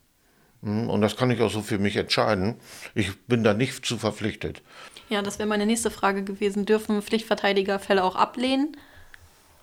Hm, 0.63 0.89
und 0.89 1.01
das 1.01 1.17
kann 1.17 1.31
ich 1.31 1.41
auch 1.41 1.51
so 1.51 1.63
für 1.63 1.79
mich 1.79 1.97
entscheiden. 1.97 2.57
Ich 2.95 3.21
bin 3.27 3.43
da 3.45 3.55
nicht 3.55 3.85
zu 3.85 3.99
verpflichtet. 3.99 4.63
Ja, 5.09 5.21
das 5.23 5.39
wäre 5.39 5.49
meine 5.49 5.67
nächste 5.67 5.91
Frage 5.91 6.23
gewesen. 6.23 6.65
Dürfen 6.65 7.03
Pflichtverteidiger 7.03 7.79
Fälle 7.79 8.05
auch 8.05 8.17
ablehnen 8.17 8.77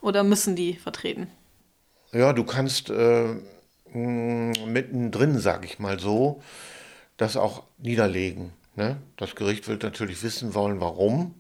oder 0.02 0.24
müssen 0.24 0.56
die 0.56 0.76
vertreten? 0.76 1.28
Ja, 2.12 2.34
du 2.34 2.44
kannst 2.44 2.90
äh, 2.90 3.36
mittendrin, 3.94 5.40
sag 5.40 5.66
ich 5.66 5.80
mal 5.80 6.00
so, 6.00 6.42
das 7.18 7.38
auch 7.38 7.64
niederlegen. 7.78 8.52
Ne? 8.76 8.98
Das 9.18 9.36
Gericht 9.36 9.68
will 9.68 9.78
natürlich 9.82 10.22
wissen 10.24 10.54
wollen, 10.54 10.80
warum. 10.80 11.36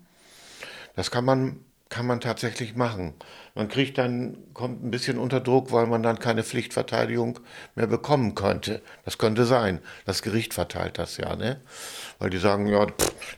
Das 0.95 1.11
kann 1.11 1.25
man, 1.25 1.63
kann 1.89 2.05
man 2.05 2.21
tatsächlich 2.21 2.75
machen. 2.75 3.15
Man 3.55 3.67
kriegt 3.67 3.97
dann, 3.97 4.37
kommt 4.53 4.83
ein 4.83 4.91
bisschen 4.91 5.17
unter 5.17 5.39
Druck, 5.39 5.71
weil 5.71 5.87
man 5.87 6.03
dann 6.03 6.19
keine 6.19 6.43
Pflichtverteidigung 6.43 7.39
mehr 7.75 7.87
bekommen 7.87 8.35
könnte. 8.35 8.81
Das 9.05 9.17
könnte 9.17 9.45
sein. 9.45 9.79
Das 10.05 10.21
Gericht 10.21 10.53
verteilt 10.53 10.99
das 10.99 11.17
ja, 11.17 11.35
ne? 11.35 11.59
Weil 12.19 12.29
die 12.29 12.37
sagen, 12.37 12.67
ja, 12.67 12.85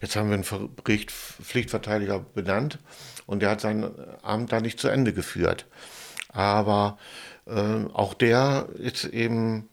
jetzt 0.02 0.18
haben 0.18 0.30
wir 0.30 0.36
einen 0.36 0.76
Gericht 0.84 1.12
Pflichtverteidiger 1.12 2.20
benannt 2.20 2.80
und 3.26 3.42
der 3.42 3.52
hat 3.52 3.62
sein 3.62 3.90
Amt 4.22 4.52
da 4.52 4.60
nicht 4.60 4.80
zu 4.80 4.90
Ende 4.90 5.14
geführt. 5.14 5.66
Aber 6.34 6.98
äh, 7.48 7.86
auch 7.94 8.14
der 8.14 8.68
ist 8.76 9.06
eben, 9.06 9.70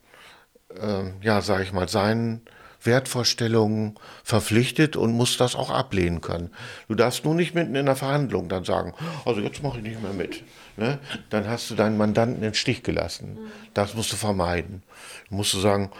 äh, 0.73 1.11
ja, 1.21 1.41
sag 1.41 1.61
ich 1.61 1.73
mal, 1.73 1.89
seinen 1.89 2.45
Wertvorstellungen 2.81 3.95
verpflichtet 4.23 4.95
und 4.95 5.13
muss 5.13 5.37
das 5.37 5.55
auch 5.55 5.69
ablehnen 5.69 6.21
können. 6.21 6.51
Du 6.87 6.95
darfst 6.95 7.25
nur 7.25 7.35
nicht 7.35 7.53
mitten 7.53 7.75
in 7.75 7.85
der 7.85 7.95
Verhandlung 7.95 8.49
dann 8.49 8.63
sagen, 8.63 8.93
also 9.25 9.41
jetzt 9.41 9.61
mache 9.61 9.77
ich 9.77 9.83
nicht 9.83 10.01
mehr 10.01 10.13
mit. 10.13 10.43
Ne? 10.77 10.99
Dann 11.29 11.47
hast 11.47 11.69
du 11.69 11.75
deinen 11.75 11.97
Mandanten 11.97 12.41
den 12.41 12.53
Stich 12.53 12.83
gelassen. 12.83 13.37
Das 13.73 13.95
musst 13.95 14.11
du 14.13 14.15
vermeiden. 14.15 14.83
Du 15.29 15.35
musst 15.35 15.53
du 15.53 15.59
sagen, 15.59 15.91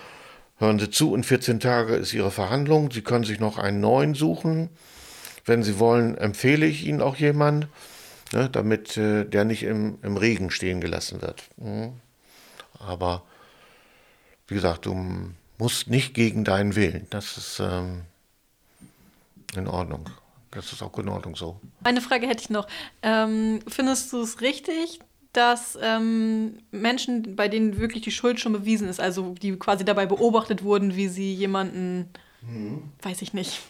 hören 0.57 0.79
Sie 0.79 0.89
zu, 0.89 1.15
in 1.15 1.23
14 1.23 1.59
Tagen 1.59 1.93
ist 1.95 2.13
Ihre 2.13 2.31
Verhandlung, 2.31 2.91
Sie 2.91 3.01
können 3.01 3.25
sich 3.25 3.39
noch 3.39 3.57
einen 3.57 3.81
neuen 3.81 4.15
suchen. 4.15 4.69
Wenn 5.45 5.63
Sie 5.63 5.79
wollen, 5.79 6.17
empfehle 6.17 6.65
ich 6.65 6.85
Ihnen 6.85 7.01
auch 7.01 7.17
jemanden, 7.17 7.69
ne, 8.31 8.49
damit 8.49 8.95
äh, 8.97 9.25
der 9.25 9.43
nicht 9.43 9.63
im, 9.63 9.97
im 10.01 10.15
Regen 10.15 10.51
stehen 10.51 10.79
gelassen 10.79 11.21
wird. 11.21 11.43
Mhm. 11.57 11.93
Aber 12.79 13.23
wie 14.47 14.55
gesagt, 14.55 14.85
du 14.85 14.93
musst 15.59 15.89
nicht 15.89 16.13
gegen 16.13 16.43
deinen 16.43 16.75
Willen. 16.75 17.05
Das 17.09 17.37
ist 17.37 17.59
ähm, 17.59 18.01
in 19.55 19.67
Ordnung. 19.67 20.09
Das 20.51 20.73
ist 20.73 20.81
auch 20.81 20.97
in 20.97 21.09
Ordnung 21.09 21.35
so. 21.35 21.59
Eine 21.83 22.01
Frage 22.01 22.27
hätte 22.27 22.41
ich 22.41 22.49
noch. 22.49 22.67
Ähm, 23.03 23.59
findest 23.67 24.11
du 24.11 24.21
es 24.21 24.41
richtig, 24.41 24.99
dass 25.33 25.77
ähm, 25.81 26.57
Menschen, 26.71 27.35
bei 27.35 27.47
denen 27.47 27.77
wirklich 27.77 28.03
die 28.03 28.11
Schuld 28.11 28.39
schon 28.39 28.53
bewiesen 28.53 28.89
ist, 28.89 28.99
also 28.99 29.35
die 29.39 29.57
quasi 29.57 29.85
dabei 29.85 30.07
beobachtet 30.07 30.63
wurden, 30.63 30.95
wie 30.95 31.07
sie 31.07 31.33
jemanden, 31.33 32.09
mhm. 32.41 32.83
weiß 33.03 33.21
ich 33.21 33.33
nicht, 33.33 33.61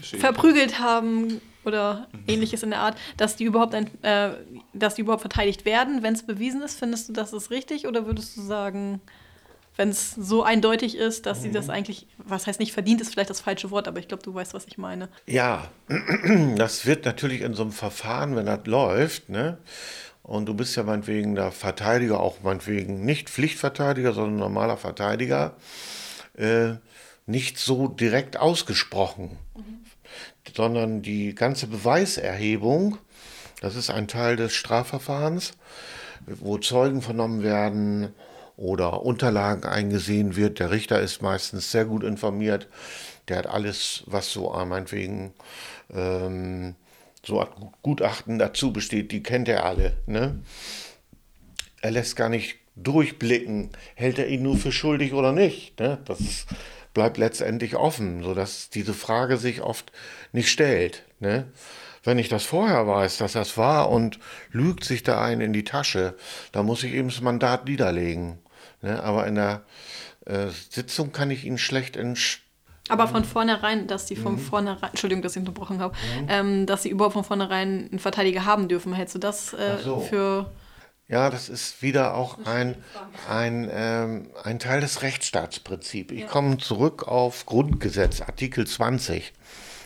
verprügelt 0.00 0.78
haben 0.78 1.40
oder 1.64 2.08
mhm. 2.12 2.24
ähnliches 2.28 2.62
in 2.62 2.70
der 2.70 2.80
Art, 2.80 2.96
dass 3.16 3.34
die 3.34 3.44
überhaupt 3.44 3.74
ein, 3.74 3.90
äh, 4.02 4.30
dass 4.72 4.94
die 4.94 5.00
überhaupt 5.02 5.22
verteidigt 5.22 5.64
werden, 5.64 6.02
wenn 6.04 6.14
es 6.14 6.22
bewiesen 6.24 6.62
ist, 6.62 6.78
findest 6.78 7.08
du, 7.08 7.12
das 7.12 7.32
ist 7.32 7.50
richtig 7.50 7.88
oder 7.88 8.06
würdest 8.06 8.36
du 8.36 8.42
sagen, 8.42 9.00
wenn 9.76 9.88
es 9.88 10.12
so 10.12 10.42
eindeutig 10.42 10.96
ist, 10.96 11.26
dass 11.26 11.38
mhm. 11.38 11.42
sie 11.42 11.52
das 11.52 11.66
mhm. 11.66 11.72
eigentlich, 11.72 12.06
was 12.18 12.46
heißt 12.46 12.60
nicht 12.60 12.72
verdient, 12.72 13.00
ist 13.00 13.12
vielleicht 13.12 13.30
das 13.30 13.40
falsche 13.40 13.70
Wort, 13.70 13.88
aber 13.88 13.98
ich 13.98 14.08
glaube, 14.08 14.22
du 14.22 14.34
weißt, 14.34 14.54
was 14.54 14.66
ich 14.66 14.78
meine. 14.78 15.08
Ja, 15.26 15.68
das 16.56 16.86
wird 16.86 17.04
natürlich 17.04 17.42
in 17.42 17.54
so 17.54 17.62
einem 17.62 17.72
Verfahren, 17.72 18.36
wenn 18.36 18.46
das 18.46 18.66
läuft, 18.66 19.28
ne? 19.28 19.58
Und 20.22 20.46
du 20.46 20.54
bist 20.54 20.76
ja 20.76 20.82
meinetwegen 20.82 21.34
der 21.34 21.50
Verteidiger, 21.50 22.20
auch 22.20 22.42
meinetwegen 22.42 23.04
nicht 23.04 23.30
Pflichtverteidiger, 23.30 24.12
sondern 24.12 24.36
normaler 24.36 24.76
Verteidiger, 24.76 25.56
äh, 26.36 26.74
nicht 27.26 27.58
so 27.58 27.88
direkt 27.88 28.36
ausgesprochen, 28.36 29.38
mhm. 29.56 29.80
sondern 30.54 31.02
die 31.02 31.34
ganze 31.34 31.66
Beweiserhebung, 31.66 32.98
das 33.60 33.76
ist 33.76 33.90
ein 33.90 34.08
Teil 34.08 34.36
des 34.36 34.52
Strafverfahrens, 34.52 35.52
wo 36.26 36.58
Zeugen 36.58 37.02
vernommen 37.02 37.42
werden, 37.42 38.14
oder 38.60 39.02
Unterlagen 39.02 39.64
eingesehen 39.64 40.36
wird. 40.36 40.60
Der 40.60 40.70
Richter 40.70 41.00
ist 41.00 41.22
meistens 41.22 41.72
sehr 41.72 41.86
gut 41.86 42.04
informiert. 42.04 42.68
Der 43.28 43.38
hat 43.38 43.46
alles, 43.46 44.04
was 44.06 44.30
so 44.30 44.54
äh, 44.54 44.64
meinetwegen 44.66 45.32
ähm, 45.92 46.74
so 47.24 47.46
Gutachten 47.82 48.38
dazu 48.38 48.72
besteht, 48.72 49.12
die 49.12 49.22
kennt 49.22 49.48
er 49.48 49.64
alle. 49.64 49.96
Ne? 50.06 50.40
Er 51.80 51.90
lässt 51.90 52.16
gar 52.16 52.28
nicht 52.28 52.56
durchblicken, 52.76 53.70
hält 53.94 54.18
er 54.18 54.28
ihn 54.28 54.42
nur 54.42 54.56
für 54.56 54.72
schuldig 54.72 55.14
oder 55.14 55.32
nicht. 55.32 55.80
Ne? 55.80 55.98
Das 56.04 56.20
ist, 56.20 56.46
bleibt 56.92 57.16
letztendlich 57.16 57.76
offen, 57.76 58.22
sodass 58.22 58.68
diese 58.68 58.94
Frage 58.94 59.38
sich 59.38 59.62
oft 59.62 59.90
nicht 60.32 60.50
stellt. 60.50 61.04
Ne? 61.18 61.46
Wenn 62.02 62.18
ich 62.18 62.28
das 62.28 62.44
vorher 62.44 62.86
weiß, 62.86 63.18
dass 63.18 63.32
das 63.32 63.56
war 63.56 63.90
und 63.90 64.18
lügt 64.50 64.84
sich 64.84 65.02
da 65.02 65.22
ein 65.22 65.40
in 65.40 65.52
die 65.52 65.64
Tasche, 65.64 66.14
dann 66.52 66.66
muss 66.66 66.84
ich 66.84 66.92
eben 66.92 67.08
das 67.08 67.20
Mandat 67.20 67.66
niederlegen. 67.66 68.38
Ne? 68.82 69.02
Aber 69.02 69.26
in 69.26 69.34
der 69.34 69.62
äh, 70.26 70.48
Sitzung 70.70 71.12
kann 71.12 71.30
ich 71.30 71.44
ihn 71.44 71.58
schlecht 71.58 71.96
entscheiden. 71.96 72.44
Aber 72.90 73.06
von 73.06 73.24
vornherein, 73.24 73.86
dass 73.86 74.08
sie 74.08 74.16
von 74.16 74.32
mhm. 74.32 74.38
vornherein, 74.38 74.90
Entschuldigung, 74.90 75.22
dass 75.22 75.36
ich 75.36 75.40
unterbrochen 75.40 75.78
habe, 75.80 75.94
mhm. 75.94 76.26
ähm, 76.28 76.66
dass 76.66 76.82
sie 76.82 76.88
überhaupt 76.90 77.12
von 77.12 77.24
vornherein 77.24 77.88
einen 77.88 77.98
Verteidiger 78.00 78.44
haben 78.44 78.66
dürfen. 78.66 78.92
Hältst 78.92 79.14
du 79.14 79.20
das 79.20 79.52
äh, 79.52 79.78
so. 79.82 80.00
für. 80.00 80.50
Ja, 81.06 81.30
das 81.30 81.48
ist 81.48 81.82
wieder 81.82 82.14
auch 82.14 82.38
ein, 82.46 82.76
ein, 83.28 83.68
ähm, 83.72 84.30
ein 84.44 84.58
Teil 84.58 84.80
des 84.80 85.02
Rechtsstaatsprinzips. 85.02 86.12
Ich 86.12 86.20
ja. 86.20 86.26
komme 86.26 86.58
zurück 86.58 87.06
auf 87.06 87.46
Grundgesetz, 87.46 88.20
Artikel 88.20 88.66
20. 88.66 89.32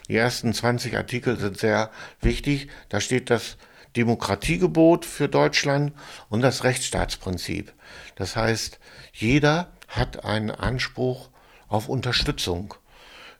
Die 0.09 0.17
ersten 0.17 0.53
20 0.53 0.97
Artikel 0.97 1.39
sind 1.39 1.59
sehr 1.59 1.91
wichtig. 2.21 2.69
Da 2.91 3.01
steht 3.01 3.31
das 3.31 3.57
Demokratiegebot 3.97 5.05
für 5.05 5.29
Deutschland 5.29 5.93
und 6.29 6.41
das 6.41 6.65
Rechtsstaatsprinzip. 6.65 7.73
Das 8.17 8.37
heißt, 8.37 8.79
jeder 9.13 9.73
hat 9.89 10.25
einen 10.25 10.51
Anspruch 10.51 11.31
auf 11.69 11.89
Unterstützung. 11.89 12.75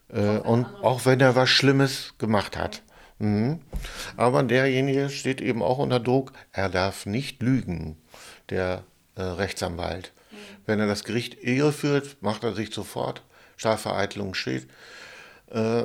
Äh, 0.09 0.37
und 0.37 0.65
auch 0.81 1.05
wenn 1.05 1.19
er 1.19 1.35
was 1.35 1.49
Schlimmes 1.49 2.13
gemacht 2.17 2.57
hat. 2.57 2.81
Mhm. 3.19 3.61
Aber 4.17 4.43
derjenige 4.43 5.09
steht 5.09 5.41
eben 5.41 5.63
auch 5.63 5.77
unter 5.77 5.99
Druck, 5.99 6.33
er 6.51 6.69
darf 6.69 7.05
nicht 7.05 7.41
lügen, 7.41 7.97
der 8.49 8.83
äh, 9.15 9.21
Rechtsanwalt. 9.21 10.11
Mhm. 10.31 10.35
Wenn 10.65 10.79
er 10.79 10.87
das 10.87 11.03
Gericht 11.03 11.41
irreführt, 11.41 12.17
macht 12.21 12.43
er 12.43 12.53
sich 12.53 12.73
sofort, 12.73 13.23
Strafvereitelung 13.57 14.33
steht, 14.33 14.67
äh, 15.51 15.83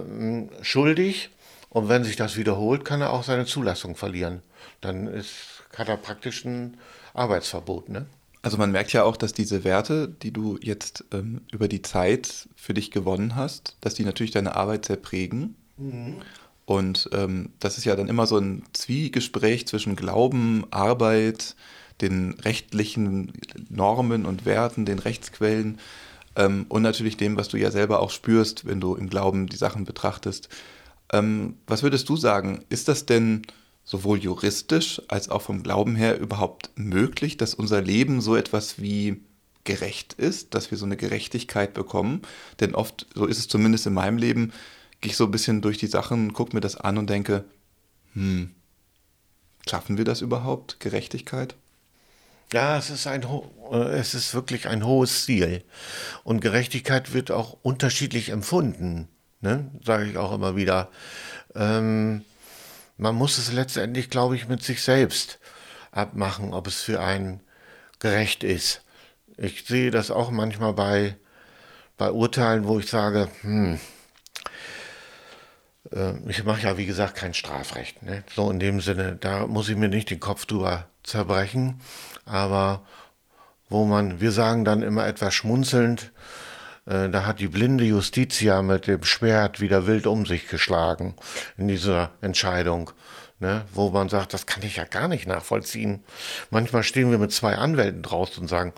schuldig. 0.62 1.30
Und 1.68 1.88
wenn 1.88 2.02
sich 2.02 2.16
das 2.16 2.36
wiederholt, 2.36 2.84
kann 2.84 3.00
er 3.00 3.12
auch 3.12 3.22
seine 3.22 3.46
Zulassung 3.46 3.94
verlieren. 3.94 4.42
Dann 4.80 5.06
ist, 5.06 5.62
hat 5.76 5.88
er 5.88 5.96
praktisch 5.96 6.44
ein 6.44 6.76
Arbeitsverbot. 7.14 7.88
Ne? 7.88 8.06
Also 8.42 8.56
man 8.56 8.72
merkt 8.72 8.92
ja 8.92 9.04
auch, 9.04 9.16
dass 9.16 9.32
diese 9.32 9.64
Werte, 9.64 10.08
die 10.08 10.32
du 10.32 10.58
jetzt 10.62 11.04
ähm, 11.12 11.42
über 11.52 11.68
die 11.68 11.82
Zeit 11.82 12.48
für 12.56 12.72
dich 12.72 12.90
gewonnen 12.90 13.36
hast, 13.36 13.76
dass 13.80 13.94
die 13.94 14.04
natürlich 14.04 14.30
deine 14.30 14.56
Arbeit 14.56 14.86
sehr 14.86 14.96
prägen. 14.96 15.56
Mhm. 15.76 16.16
Und 16.64 17.10
ähm, 17.12 17.50
das 17.58 17.78
ist 17.78 17.84
ja 17.84 17.96
dann 17.96 18.08
immer 18.08 18.26
so 18.26 18.38
ein 18.38 18.62
Zwiegespräch 18.72 19.66
zwischen 19.66 19.96
Glauben, 19.96 20.64
Arbeit, 20.70 21.56
den 22.00 22.34
rechtlichen 22.40 23.32
Normen 23.68 24.24
und 24.24 24.46
Werten, 24.46 24.86
den 24.86 25.00
Rechtsquellen 25.00 25.78
ähm, 26.36 26.66
und 26.68 26.82
natürlich 26.82 27.16
dem, 27.16 27.36
was 27.36 27.48
du 27.48 27.56
ja 27.56 27.70
selber 27.70 28.00
auch 28.00 28.10
spürst, 28.10 28.66
wenn 28.66 28.80
du 28.80 28.94
im 28.94 29.10
Glauben 29.10 29.48
die 29.48 29.56
Sachen 29.56 29.84
betrachtest. 29.84 30.48
Ähm, 31.12 31.56
was 31.66 31.82
würdest 31.82 32.08
du 32.08 32.16
sagen? 32.16 32.64
Ist 32.68 32.88
das 32.88 33.04
denn 33.04 33.42
sowohl 33.84 34.18
juristisch 34.18 35.02
als 35.08 35.28
auch 35.28 35.42
vom 35.42 35.62
Glauben 35.62 35.96
her 35.96 36.18
überhaupt 36.18 36.70
möglich, 36.76 37.36
dass 37.36 37.54
unser 37.54 37.82
Leben 37.82 38.20
so 38.20 38.36
etwas 38.36 38.80
wie 38.80 39.22
gerecht 39.64 40.14
ist, 40.14 40.54
dass 40.54 40.70
wir 40.70 40.78
so 40.78 40.86
eine 40.86 40.96
Gerechtigkeit 40.96 41.74
bekommen? 41.74 42.22
Denn 42.60 42.74
oft, 42.74 43.06
so 43.14 43.26
ist 43.26 43.38
es 43.38 43.48
zumindest 43.48 43.86
in 43.86 43.94
meinem 43.94 44.18
Leben, 44.18 44.52
gehe 45.00 45.10
ich 45.10 45.16
so 45.16 45.24
ein 45.24 45.30
bisschen 45.30 45.60
durch 45.60 45.78
die 45.78 45.86
Sachen, 45.86 46.32
gucke 46.32 46.54
mir 46.54 46.60
das 46.60 46.76
an 46.76 46.98
und 46.98 47.10
denke, 47.10 47.44
hm, 48.14 48.50
schaffen 49.68 49.98
wir 49.98 50.04
das 50.04 50.20
überhaupt, 50.20 50.80
Gerechtigkeit? 50.80 51.54
Ja, 52.52 52.76
es 52.78 52.90
ist, 52.90 53.06
ein, 53.06 53.24
äh, 53.70 53.76
es 53.76 54.14
ist 54.14 54.34
wirklich 54.34 54.66
ein 54.66 54.84
hohes 54.84 55.24
Ziel. 55.24 55.62
Und 56.24 56.40
Gerechtigkeit 56.40 57.12
wird 57.12 57.30
auch 57.30 57.56
unterschiedlich 57.62 58.30
empfunden, 58.30 59.08
ne? 59.40 59.70
sage 59.84 60.10
ich 60.10 60.16
auch 60.16 60.34
immer 60.34 60.56
wieder. 60.56 60.90
Ähm, 61.54 62.24
man 63.00 63.14
muss 63.14 63.38
es 63.38 63.50
letztendlich, 63.50 64.10
glaube 64.10 64.36
ich, 64.36 64.46
mit 64.46 64.62
sich 64.62 64.82
selbst 64.82 65.38
abmachen, 65.90 66.52
ob 66.52 66.66
es 66.66 66.82
für 66.82 67.00
einen 67.00 67.40
gerecht 67.98 68.44
ist. 68.44 68.82
Ich 69.38 69.64
sehe 69.64 69.90
das 69.90 70.10
auch 70.10 70.30
manchmal 70.30 70.74
bei, 70.74 71.16
bei 71.96 72.12
Urteilen, 72.12 72.66
wo 72.66 72.78
ich 72.78 72.88
sage, 72.88 73.28
hm, 73.40 73.80
äh, 75.92 76.12
ich 76.28 76.44
mache 76.44 76.62
ja, 76.62 76.76
wie 76.76 76.84
gesagt, 76.84 77.16
kein 77.16 77.32
Strafrecht. 77.32 78.02
Ne? 78.02 78.22
So 78.34 78.50
in 78.50 78.60
dem 78.60 78.82
Sinne, 78.82 79.16
da 79.18 79.46
muss 79.46 79.70
ich 79.70 79.76
mir 79.76 79.88
nicht 79.88 80.10
den 80.10 80.20
Kopf 80.20 80.44
drüber 80.44 80.86
zerbrechen. 81.02 81.80
Aber 82.26 82.86
wo 83.70 83.86
man, 83.86 84.20
wir 84.20 84.32
sagen 84.32 84.66
dann 84.66 84.82
immer 84.82 85.06
etwas 85.06 85.32
schmunzelnd, 85.32 86.12
da 86.86 87.26
hat 87.26 87.40
die 87.40 87.48
blinde 87.48 87.84
Justitia 87.84 88.62
mit 88.62 88.86
dem 88.86 89.04
Schwert 89.04 89.60
wieder 89.60 89.86
wild 89.86 90.06
um 90.06 90.26
sich 90.26 90.48
geschlagen 90.48 91.14
in 91.56 91.68
dieser 91.68 92.10
Entscheidung. 92.20 92.90
Ne, 93.38 93.64
wo 93.72 93.88
man 93.88 94.10
sagt, 94.10 94.34
das 94.34 94.44
kann 94.44 94.62
ich 94.62 94.76
ja 94.76 94.84
gar 94.84 95.08
nicht 95.08 95.26
nachvollziehen. 95.26 96.04
Manchmal 96.50 96.82
stehen 96.82 97.10
wir 97.10 97.16
mit 97.16 97.32
zwei 97.32 97.54
Anwälten 97.54 98.02
draußen 98.02 98.42
und 98.42 98.48
sagen, 98.48 98.74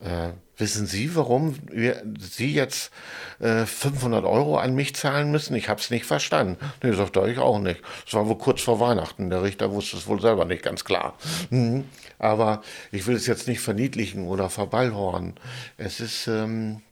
äh, 0.00 0.30
wissen 0.56 0.86
Sie, 0.86 1.14
warum 1.16 1.56
wir, 1.70 2.02
Sie 2.18 2.52
jetzt 2.52 2.92
äh, 3.40 3.64
500 3.64 4.24
Euro 4.24 4.58
an 4.58 4.74
mich 4.74 4.94
zahlen 4.94 5.30
müssen? 5.30 5.54
Ich 5.54 5.68
habe 5.68 5.80
es 5.80 5.90
nicht 5.90 6.04
verstanden. 6.04 6.56
Nee, 6.82 6.92
sagt 6.92 7.16
er, 7.16 7.26
ich 7.26 7.38
auch 7.38 7.58
nicht. 7.58 7.82
Es 8.06 8.14
war 8.14 8.28
wohl 8.28 8.38
kurz 8.38 8.62
vor 8.62 8.80
Weihnachten. 8.80 9.30
Der 9.30 9.42
Richter 9.42 9.72
wusste 9.72 9.96
es 9.96 10.06
wohl 10.06 10.20
selber 10.20 10.44
nicht 10.44 10.62
ganz 10.62 10.84
klar. 10.84 11.14
Mhm. 11.50 11.84
Aber 12.18 12.62
ich 12.92 13.06
will 13.06 13.16
es 13.16 13.26
jetzt 13.26 13.48
nicht 13.48 13.60
verniedlichen 13.60 14.26
oder 14.26 14.50
verballhornen. 14.50 15.34
Es 15.76 16.00
ist 16.00 16.26
ähm, 16.26 16.82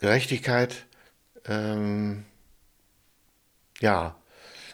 Gerechtigkeit, 0.00 0.86
ähm, 1.46 2.24
ja, 3.80 4.16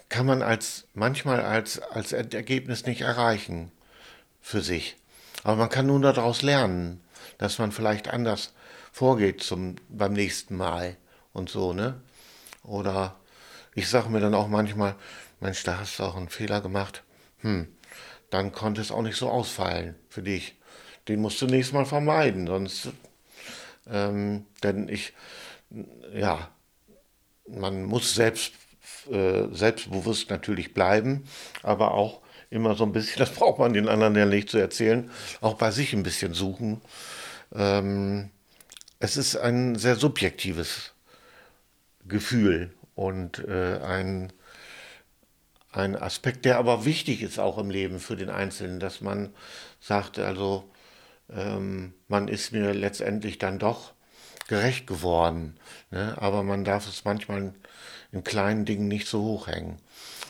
kann 0.09 0.27
man 0.27 0.43
als 0.43 0.87
manchmal 0.95 1.41
als, 1.41 1.81
als 1.81 2.13
Ergebnis 2.13 2.87
nicht 2.87 3.01
erreichen 3.01 3.73
für 4.41 4.61
sich. 4.61 4.97
Aber 5.43 5.57
man 5.57 5.69
kann 5.69 5.87
nun 5.87 6.03
daraus 6.03 6.43
lernen, 6.43 7.03
dass 7.39 7.59
man 7.59 7.73
vielleicht 7.73 8.09
anders 8.09 8.53
vorgeht 8.93 9.43
zum, 9.43 9.77
beim 9.89 10.13
nächsten 10.13 10.57
Mal 10.57 10.97
und 11.33 11.51
so, 11.51 11.73
ne? 11.73 12.01
Oder 12.63 13.17
ich 13.75 13.89
sage 13.89 14.09
mir 14.09 14.21
dann 14.21 14.35
auch 14.35 14.49
manchmal, 14.49 14.95
Mensch, 15.41 15.63
da 15.65 15.79
hast 15.79 15.99
du 15.99 16.05
auch 16.05 16.17
einen 16.17 16.29
Fehler 16.29 16.61
gemacht. 16.61 17.03
Hm, 17.41 17.69
dann 18.31 18.53
konnte 18.53 18.81
es 18.81 18.91
auch 18.91 19.03
nicht 19.03 19.17
so 19.17 19.29
ausfallen 19.29 19.97
für 20.09 20.23
dich. 20.23 20.57
Den 21.09 21.21
musst 21.21 21.41
du 21.43 21.47
nächstes 21.47 21.75
Mal 21.75 21.85
vermeiden, 21.85 22.47
sonst, 22.47 22.89
ähm, 23.91 24.47
denn 24.63 24.89
ich, 24.89 25.13
ja, 26.15 26.51
man 27.49 27.85
muss 27.85 28.15
selbst, 28.15 28.53
äh, 29.11 29.45
selbstbewusst 29.53 30.31
natürlich 30.31 30.75
bleiben, 30.75 31.25
aber 31.63 31.93
auch 31.93 32.23
immer 32.51 32.75
so 32.75 32.85
ein 32.85 32.93
bisschen, 32.93 33.19
das 33.19 33.33
braucht 33.33 33.59
man 33.59 33.73
den 33.73 33.89
anderen 33.89 34.17
ja 34.17 34.27
nicht 34.27 34.49
zu 34.51 34.59
erzählen, 34.59 35.11
auch 35.41 35.55
bei 35.55 35.71
sich 35.71 35.93
ein 35.93 36.03
bisschen 36.03 36.35
suchen. 36.35 36.81
Ähm, 37.55 38.31
es 38.99 39.17
ist 39.17 39.37
ein 39.37 39.77
sehr 39.77 39.97
subjektives 39.97 40.93
Gefühl 42.07 42.73
und 42.95 43.41
äh, 43.47 43.79
ein, 43.79 44.33
ein 45.71 45.97
Aspekt, 45.97 46.45
der 46.45 46.59
aber 46.59 46.85
wichtig 46.85 47.23
ist 47.23 47.39
auch 47.39 47.59
im 47.59 47.71
Leben 47.71 48.01
für 48.01 48.17
den 48.17 48.31
Einzelnen, 48.31 48.81
dass 48.81 49.01
man 49.01 49.35
sagt, 49.81 50.19
also 50.19 50.65
ähm, 51.31 51.95
man 52.09 52.29
ist 52.29 52.53
mir 52.53 52.73
letztendlich 52.73 53.39
dann 53.39 53.59
doch 53.59 53.93
gerecht 54.49 54.87
geworden, 54.87 55.57
ne? 55.91 56.15
aber 56.19 56.43
man 56.43 56.65
darf 56.65 56.89
es 56.89 57.05
manchmal 57.05 57.53
in 58.13 58.25
kleinen 58.25 58.65
Dingen 58.65 58.89
nicht 58.89 59.09
so 59.09 59.23
hochhängen. 59.23 59.79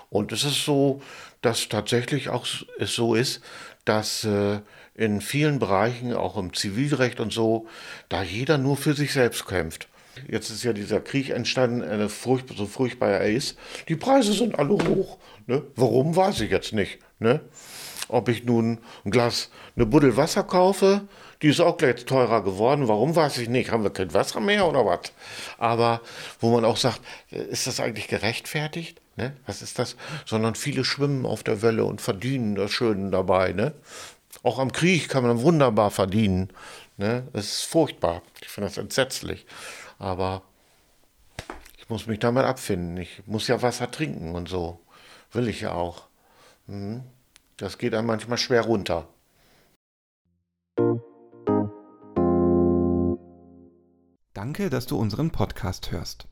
Und 0.08 0.32
es 0.32 0.44
ist 0.44 0.64
so, 0.64 1.02
dass 1.42 1.68
tatsächlich 1.68 2.28
auch 2.28 2.46
es 2.78 2.94
so 2.94 3.14
ist, 3.14 3.42
dass 3.84 4.24
äh, 4.24 4.60
in 4.94 5.20
vielen 5.20 5.58
Bereichen, 5.58 6.14
auch 6.14 6.36
im 6.36 6.54
Zivilrecht 6.54 7.20
und 7.20 7.32
so, 7.32 7.68
da 8.08 8.22
jeder 8.22 8.56
nur 8.56 8.76
für 8.76 8.94
sich 8.94 9.12
selbst 9.12 9.46
kämpft. 9.46 9.88
Jetzt 10.28 10.50
ist 10.50 10.64
ja 10.64 10.72
dieser 10.72 11.00
Krieg 11.00 11.30
entstanden, 11.30 11.82
eine 11.82 12.08
Furcht, 12.08 12.48
so 12.56 12.66
furchtbar 12.66 13.10
er 13.10 13.30
ist. 13.30 13.58
Die 13.88 13.96
Preise 13.96 14.32
sind 14.32 14.58
alle 14.58 14.70
hoch. 14.70 15.18
Ne? 15.46 15.62
Warum, 15.76 16.16
weiß 16.16 16.40
ich 16.40 16.50
jetzt 16.50 16.72
nicht. 16.72 16.98
Ne? 17.18 17.40
Ob 18.08 18.28
ich 18.28 18.44
nun 18.44 18.78
ein 19.04 19.10
Glas, 19.10 19.50
eine 19.74 19.86
Buddel 19.86 20.16
Wasser 20.16 20.44
kaufe, 20.44 21.02
die 21.42 21.48
ist 21.48 21.60
auch 21.60 21.76
gleich 21.76 22.04
teurer 22.04 22.42
geworden. 22.42 22.88
Warum, 22.88 23.14
weiß 23.14 23.38
ich 23.38 23.48
nicht. 23.48 23.70
Haben 23.70 23.82
wir 23.82 23.90
kein 23.90 24.14
Wasser 24.14 24.40
mehr 24.40 24.66
oder 24.66 24.86
was? 24.86 25.12
Aber 25.58 26.00
wo 26.40 26.50
man 26.50 26.64
auch 26.64 26.76
sagt, 26.76 27.00
äh, 27.30 27.42
ist 27.42 27.66
das 27.66 27.80
eigentlich 27.80 28.08
gerechtfertigt? 28.08 29.00
Ne? 29.16 29.36
Was 29.46 29.62
ist 29.62 29.78
das? 29.78 29.96
Sondern 30.24 30.54
viele 30.54 30.84
schwimmen 30.84 31.26
auf 31.26 31.42
der 31.42 31.62
Welle 31.62 31.84
und 31.84 32.00
verdienen 32.00 32.54
das 32.54 32.70
Schöne 32.70 33.10
dabei. 33.10 33.52
Ne? 33.52 33.74
Auch 34.42 34.58
am 34.58 34.72
Krieg 34.72 35.08
kann 35.08 35.24
man 35.24 35.42
wunderbar 35.42 35.90
verdienen. 35.90 36.50
Ne? 36.96 37.26
Es 37.32 37.52
ist 37.52 37.62
furchtbar. 37.64 38.22
Ich 38.40 38.48
finde 38.48 38.68
das 38.68 38.78
entsetzlich. 38.78 39.46
Aber 39.98 40.42
ich 41.78 41.88
muss 41.88 42.06
mich 42.06 42.18
damit 42.18 42.44
abfinden. 42.44 42.96
Ich 42.96 43.22
muss 43.26 43.48
ja 43.48 43.60
Wasser 43.62 43.90
trinken 43.90 44.34
und 44.34 44.48
so. 44.48 44.80
Will 45.32 45.48
ich 45.48 45.62
ja 45.62 45.72
auch. 45.72 46.04
Mhm. 46.66 47.02
Das 47.58 47.78
geht 47.78 47.94
einem 47.94 48.06
manchmal 48.06 48.36
schwer 48.36 48.62
runter. 48.62 49.08
Danke, 54.34 54.68
dass 54.68 54.86
du 54.86 54.98
unseren 54.98 55.30
Podcast 55.30 55.90
hörst. 55.90 56.28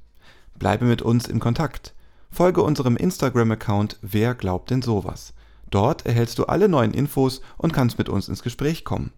Bleibe 0.58 0.84
mit 0.84 1.00
uns 1.00 1.26
in 1.26 1.40
Kontakt. 1.40 1.94
Folge 2.30 2.62
unserem 2.62 2.96
Instagram-Account 2.96 3.98
Wer 4.02 4.34
glaubt 4.34 4.70
denn 4.70 4.82
sowas? 4.82 5.32
Dort 5.70 6.04
erhältst 6.04 6.38
du 6.38 6.44
alle 6.44 6.68
neuen 6.68 6.92
Infos 6.92 7.40
und 7.56 7.72
kannst 7.72 7.96
mit 7.96 8.10
uns 8.10 8.28
ins 8.28 8.42
Gespräch 8.42 8.84
kommen. 8.84 9.12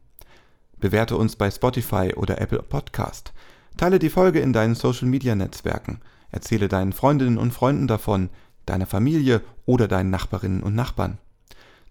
Bewerte 0.78 1.16
uns 1.16 1.34
bei 1.34 1.50
Spotify 1.50 2.14
oder 2.14 2.40
Apple 2.40 2.62
Podcast. 2.62 3.32
Teile 3.76 3.98
die 3.98 4.10
Folge 4.10 4.38
in 4.38 4.52
deinen 4.52 4.76
Social-Media-Netzwerken. 4.76 6.00
Erzähle 6.30 6.68
deinen 6.68 6.92
Freundinnen 6.92 7.38
und 7.38 7.52
Freunden 7.52 7.88
davon, 7.88 8.30
deiner 8.64 8.86
Familie 8.86 9.42
oder 9.64 9.88
deinen 9.88 10.10
Nachbarinnen 10.10 10.62
und 10.62 10.76
Nachbarn. 10.76 11.18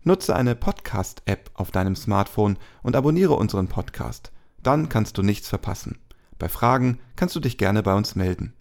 Nutze 0.07 0.35
eine 0.35 0.53
Podcast-App 0.53 1.49
auf 1.55 1.71
deinem 1.71 1.95
Smartphone 1.95 2.57
und 2.83 2.95
abonniere 2.95 3.33
unseren 3.33 3.67
Podcast. 3.67 4.31
Dann 4.61 4.87
kannst 4.87 5.17
du 5.17 5.23
nichts 5.23 5.49
verpassen. 5.49 5.97
Bei 6.37 6.47
Fragen 6.47 6.99
kannst 7.15 7.35
du 7.35 7.39
dich 7.39 7.57
gerne 7.57 7.81
bei 7.81 7.95
uns 7.95 8.15
melden. 8.15 8.53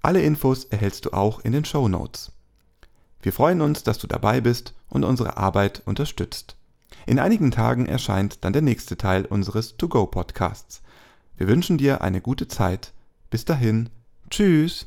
Alle 0.00 0.22
Infos 0.22 0.64
erhältst 0.64 1.04
du 1.04 1.10
auch 1.10 1.40
in 1.40 1.50
den 1.50 1.64
Show 1.64 1.88
Notes. 1.88 2.30
Wir 3.20 3.32
freuen 3.32 3.62
uns, 3.62 3.82
dass 3.82 3.98
du 3.98 4.06
dabei 4.06 4.40
bist 4.40 4.74
und 4.88 5.02
unsere 5.02 5.36
Arbeit 5.36 5.82
unterstützt. 5.86 6.56
In 7.04 7.18
einigen 7.18 7.50
Tagen 7.50 7.86
erscheint 7.86 8.44
dann 8.44 8.52
der 8.52 8.62
nächste 8.62 8.96
Teil 8.96 9.24
unseres 9.24 9.76
To-Go-Podcasts. 9.78 10.82
Wir 11.36 11.48
wünschen 11.48 11.78
dir 11.78 12.00
eine 12.00 12.20
gute 12.20 12.46
Zeit. 12.46 12.92
Bis 13.28 13.44
dahin. 13.44 13.90
Tschüss. 14.30 14.86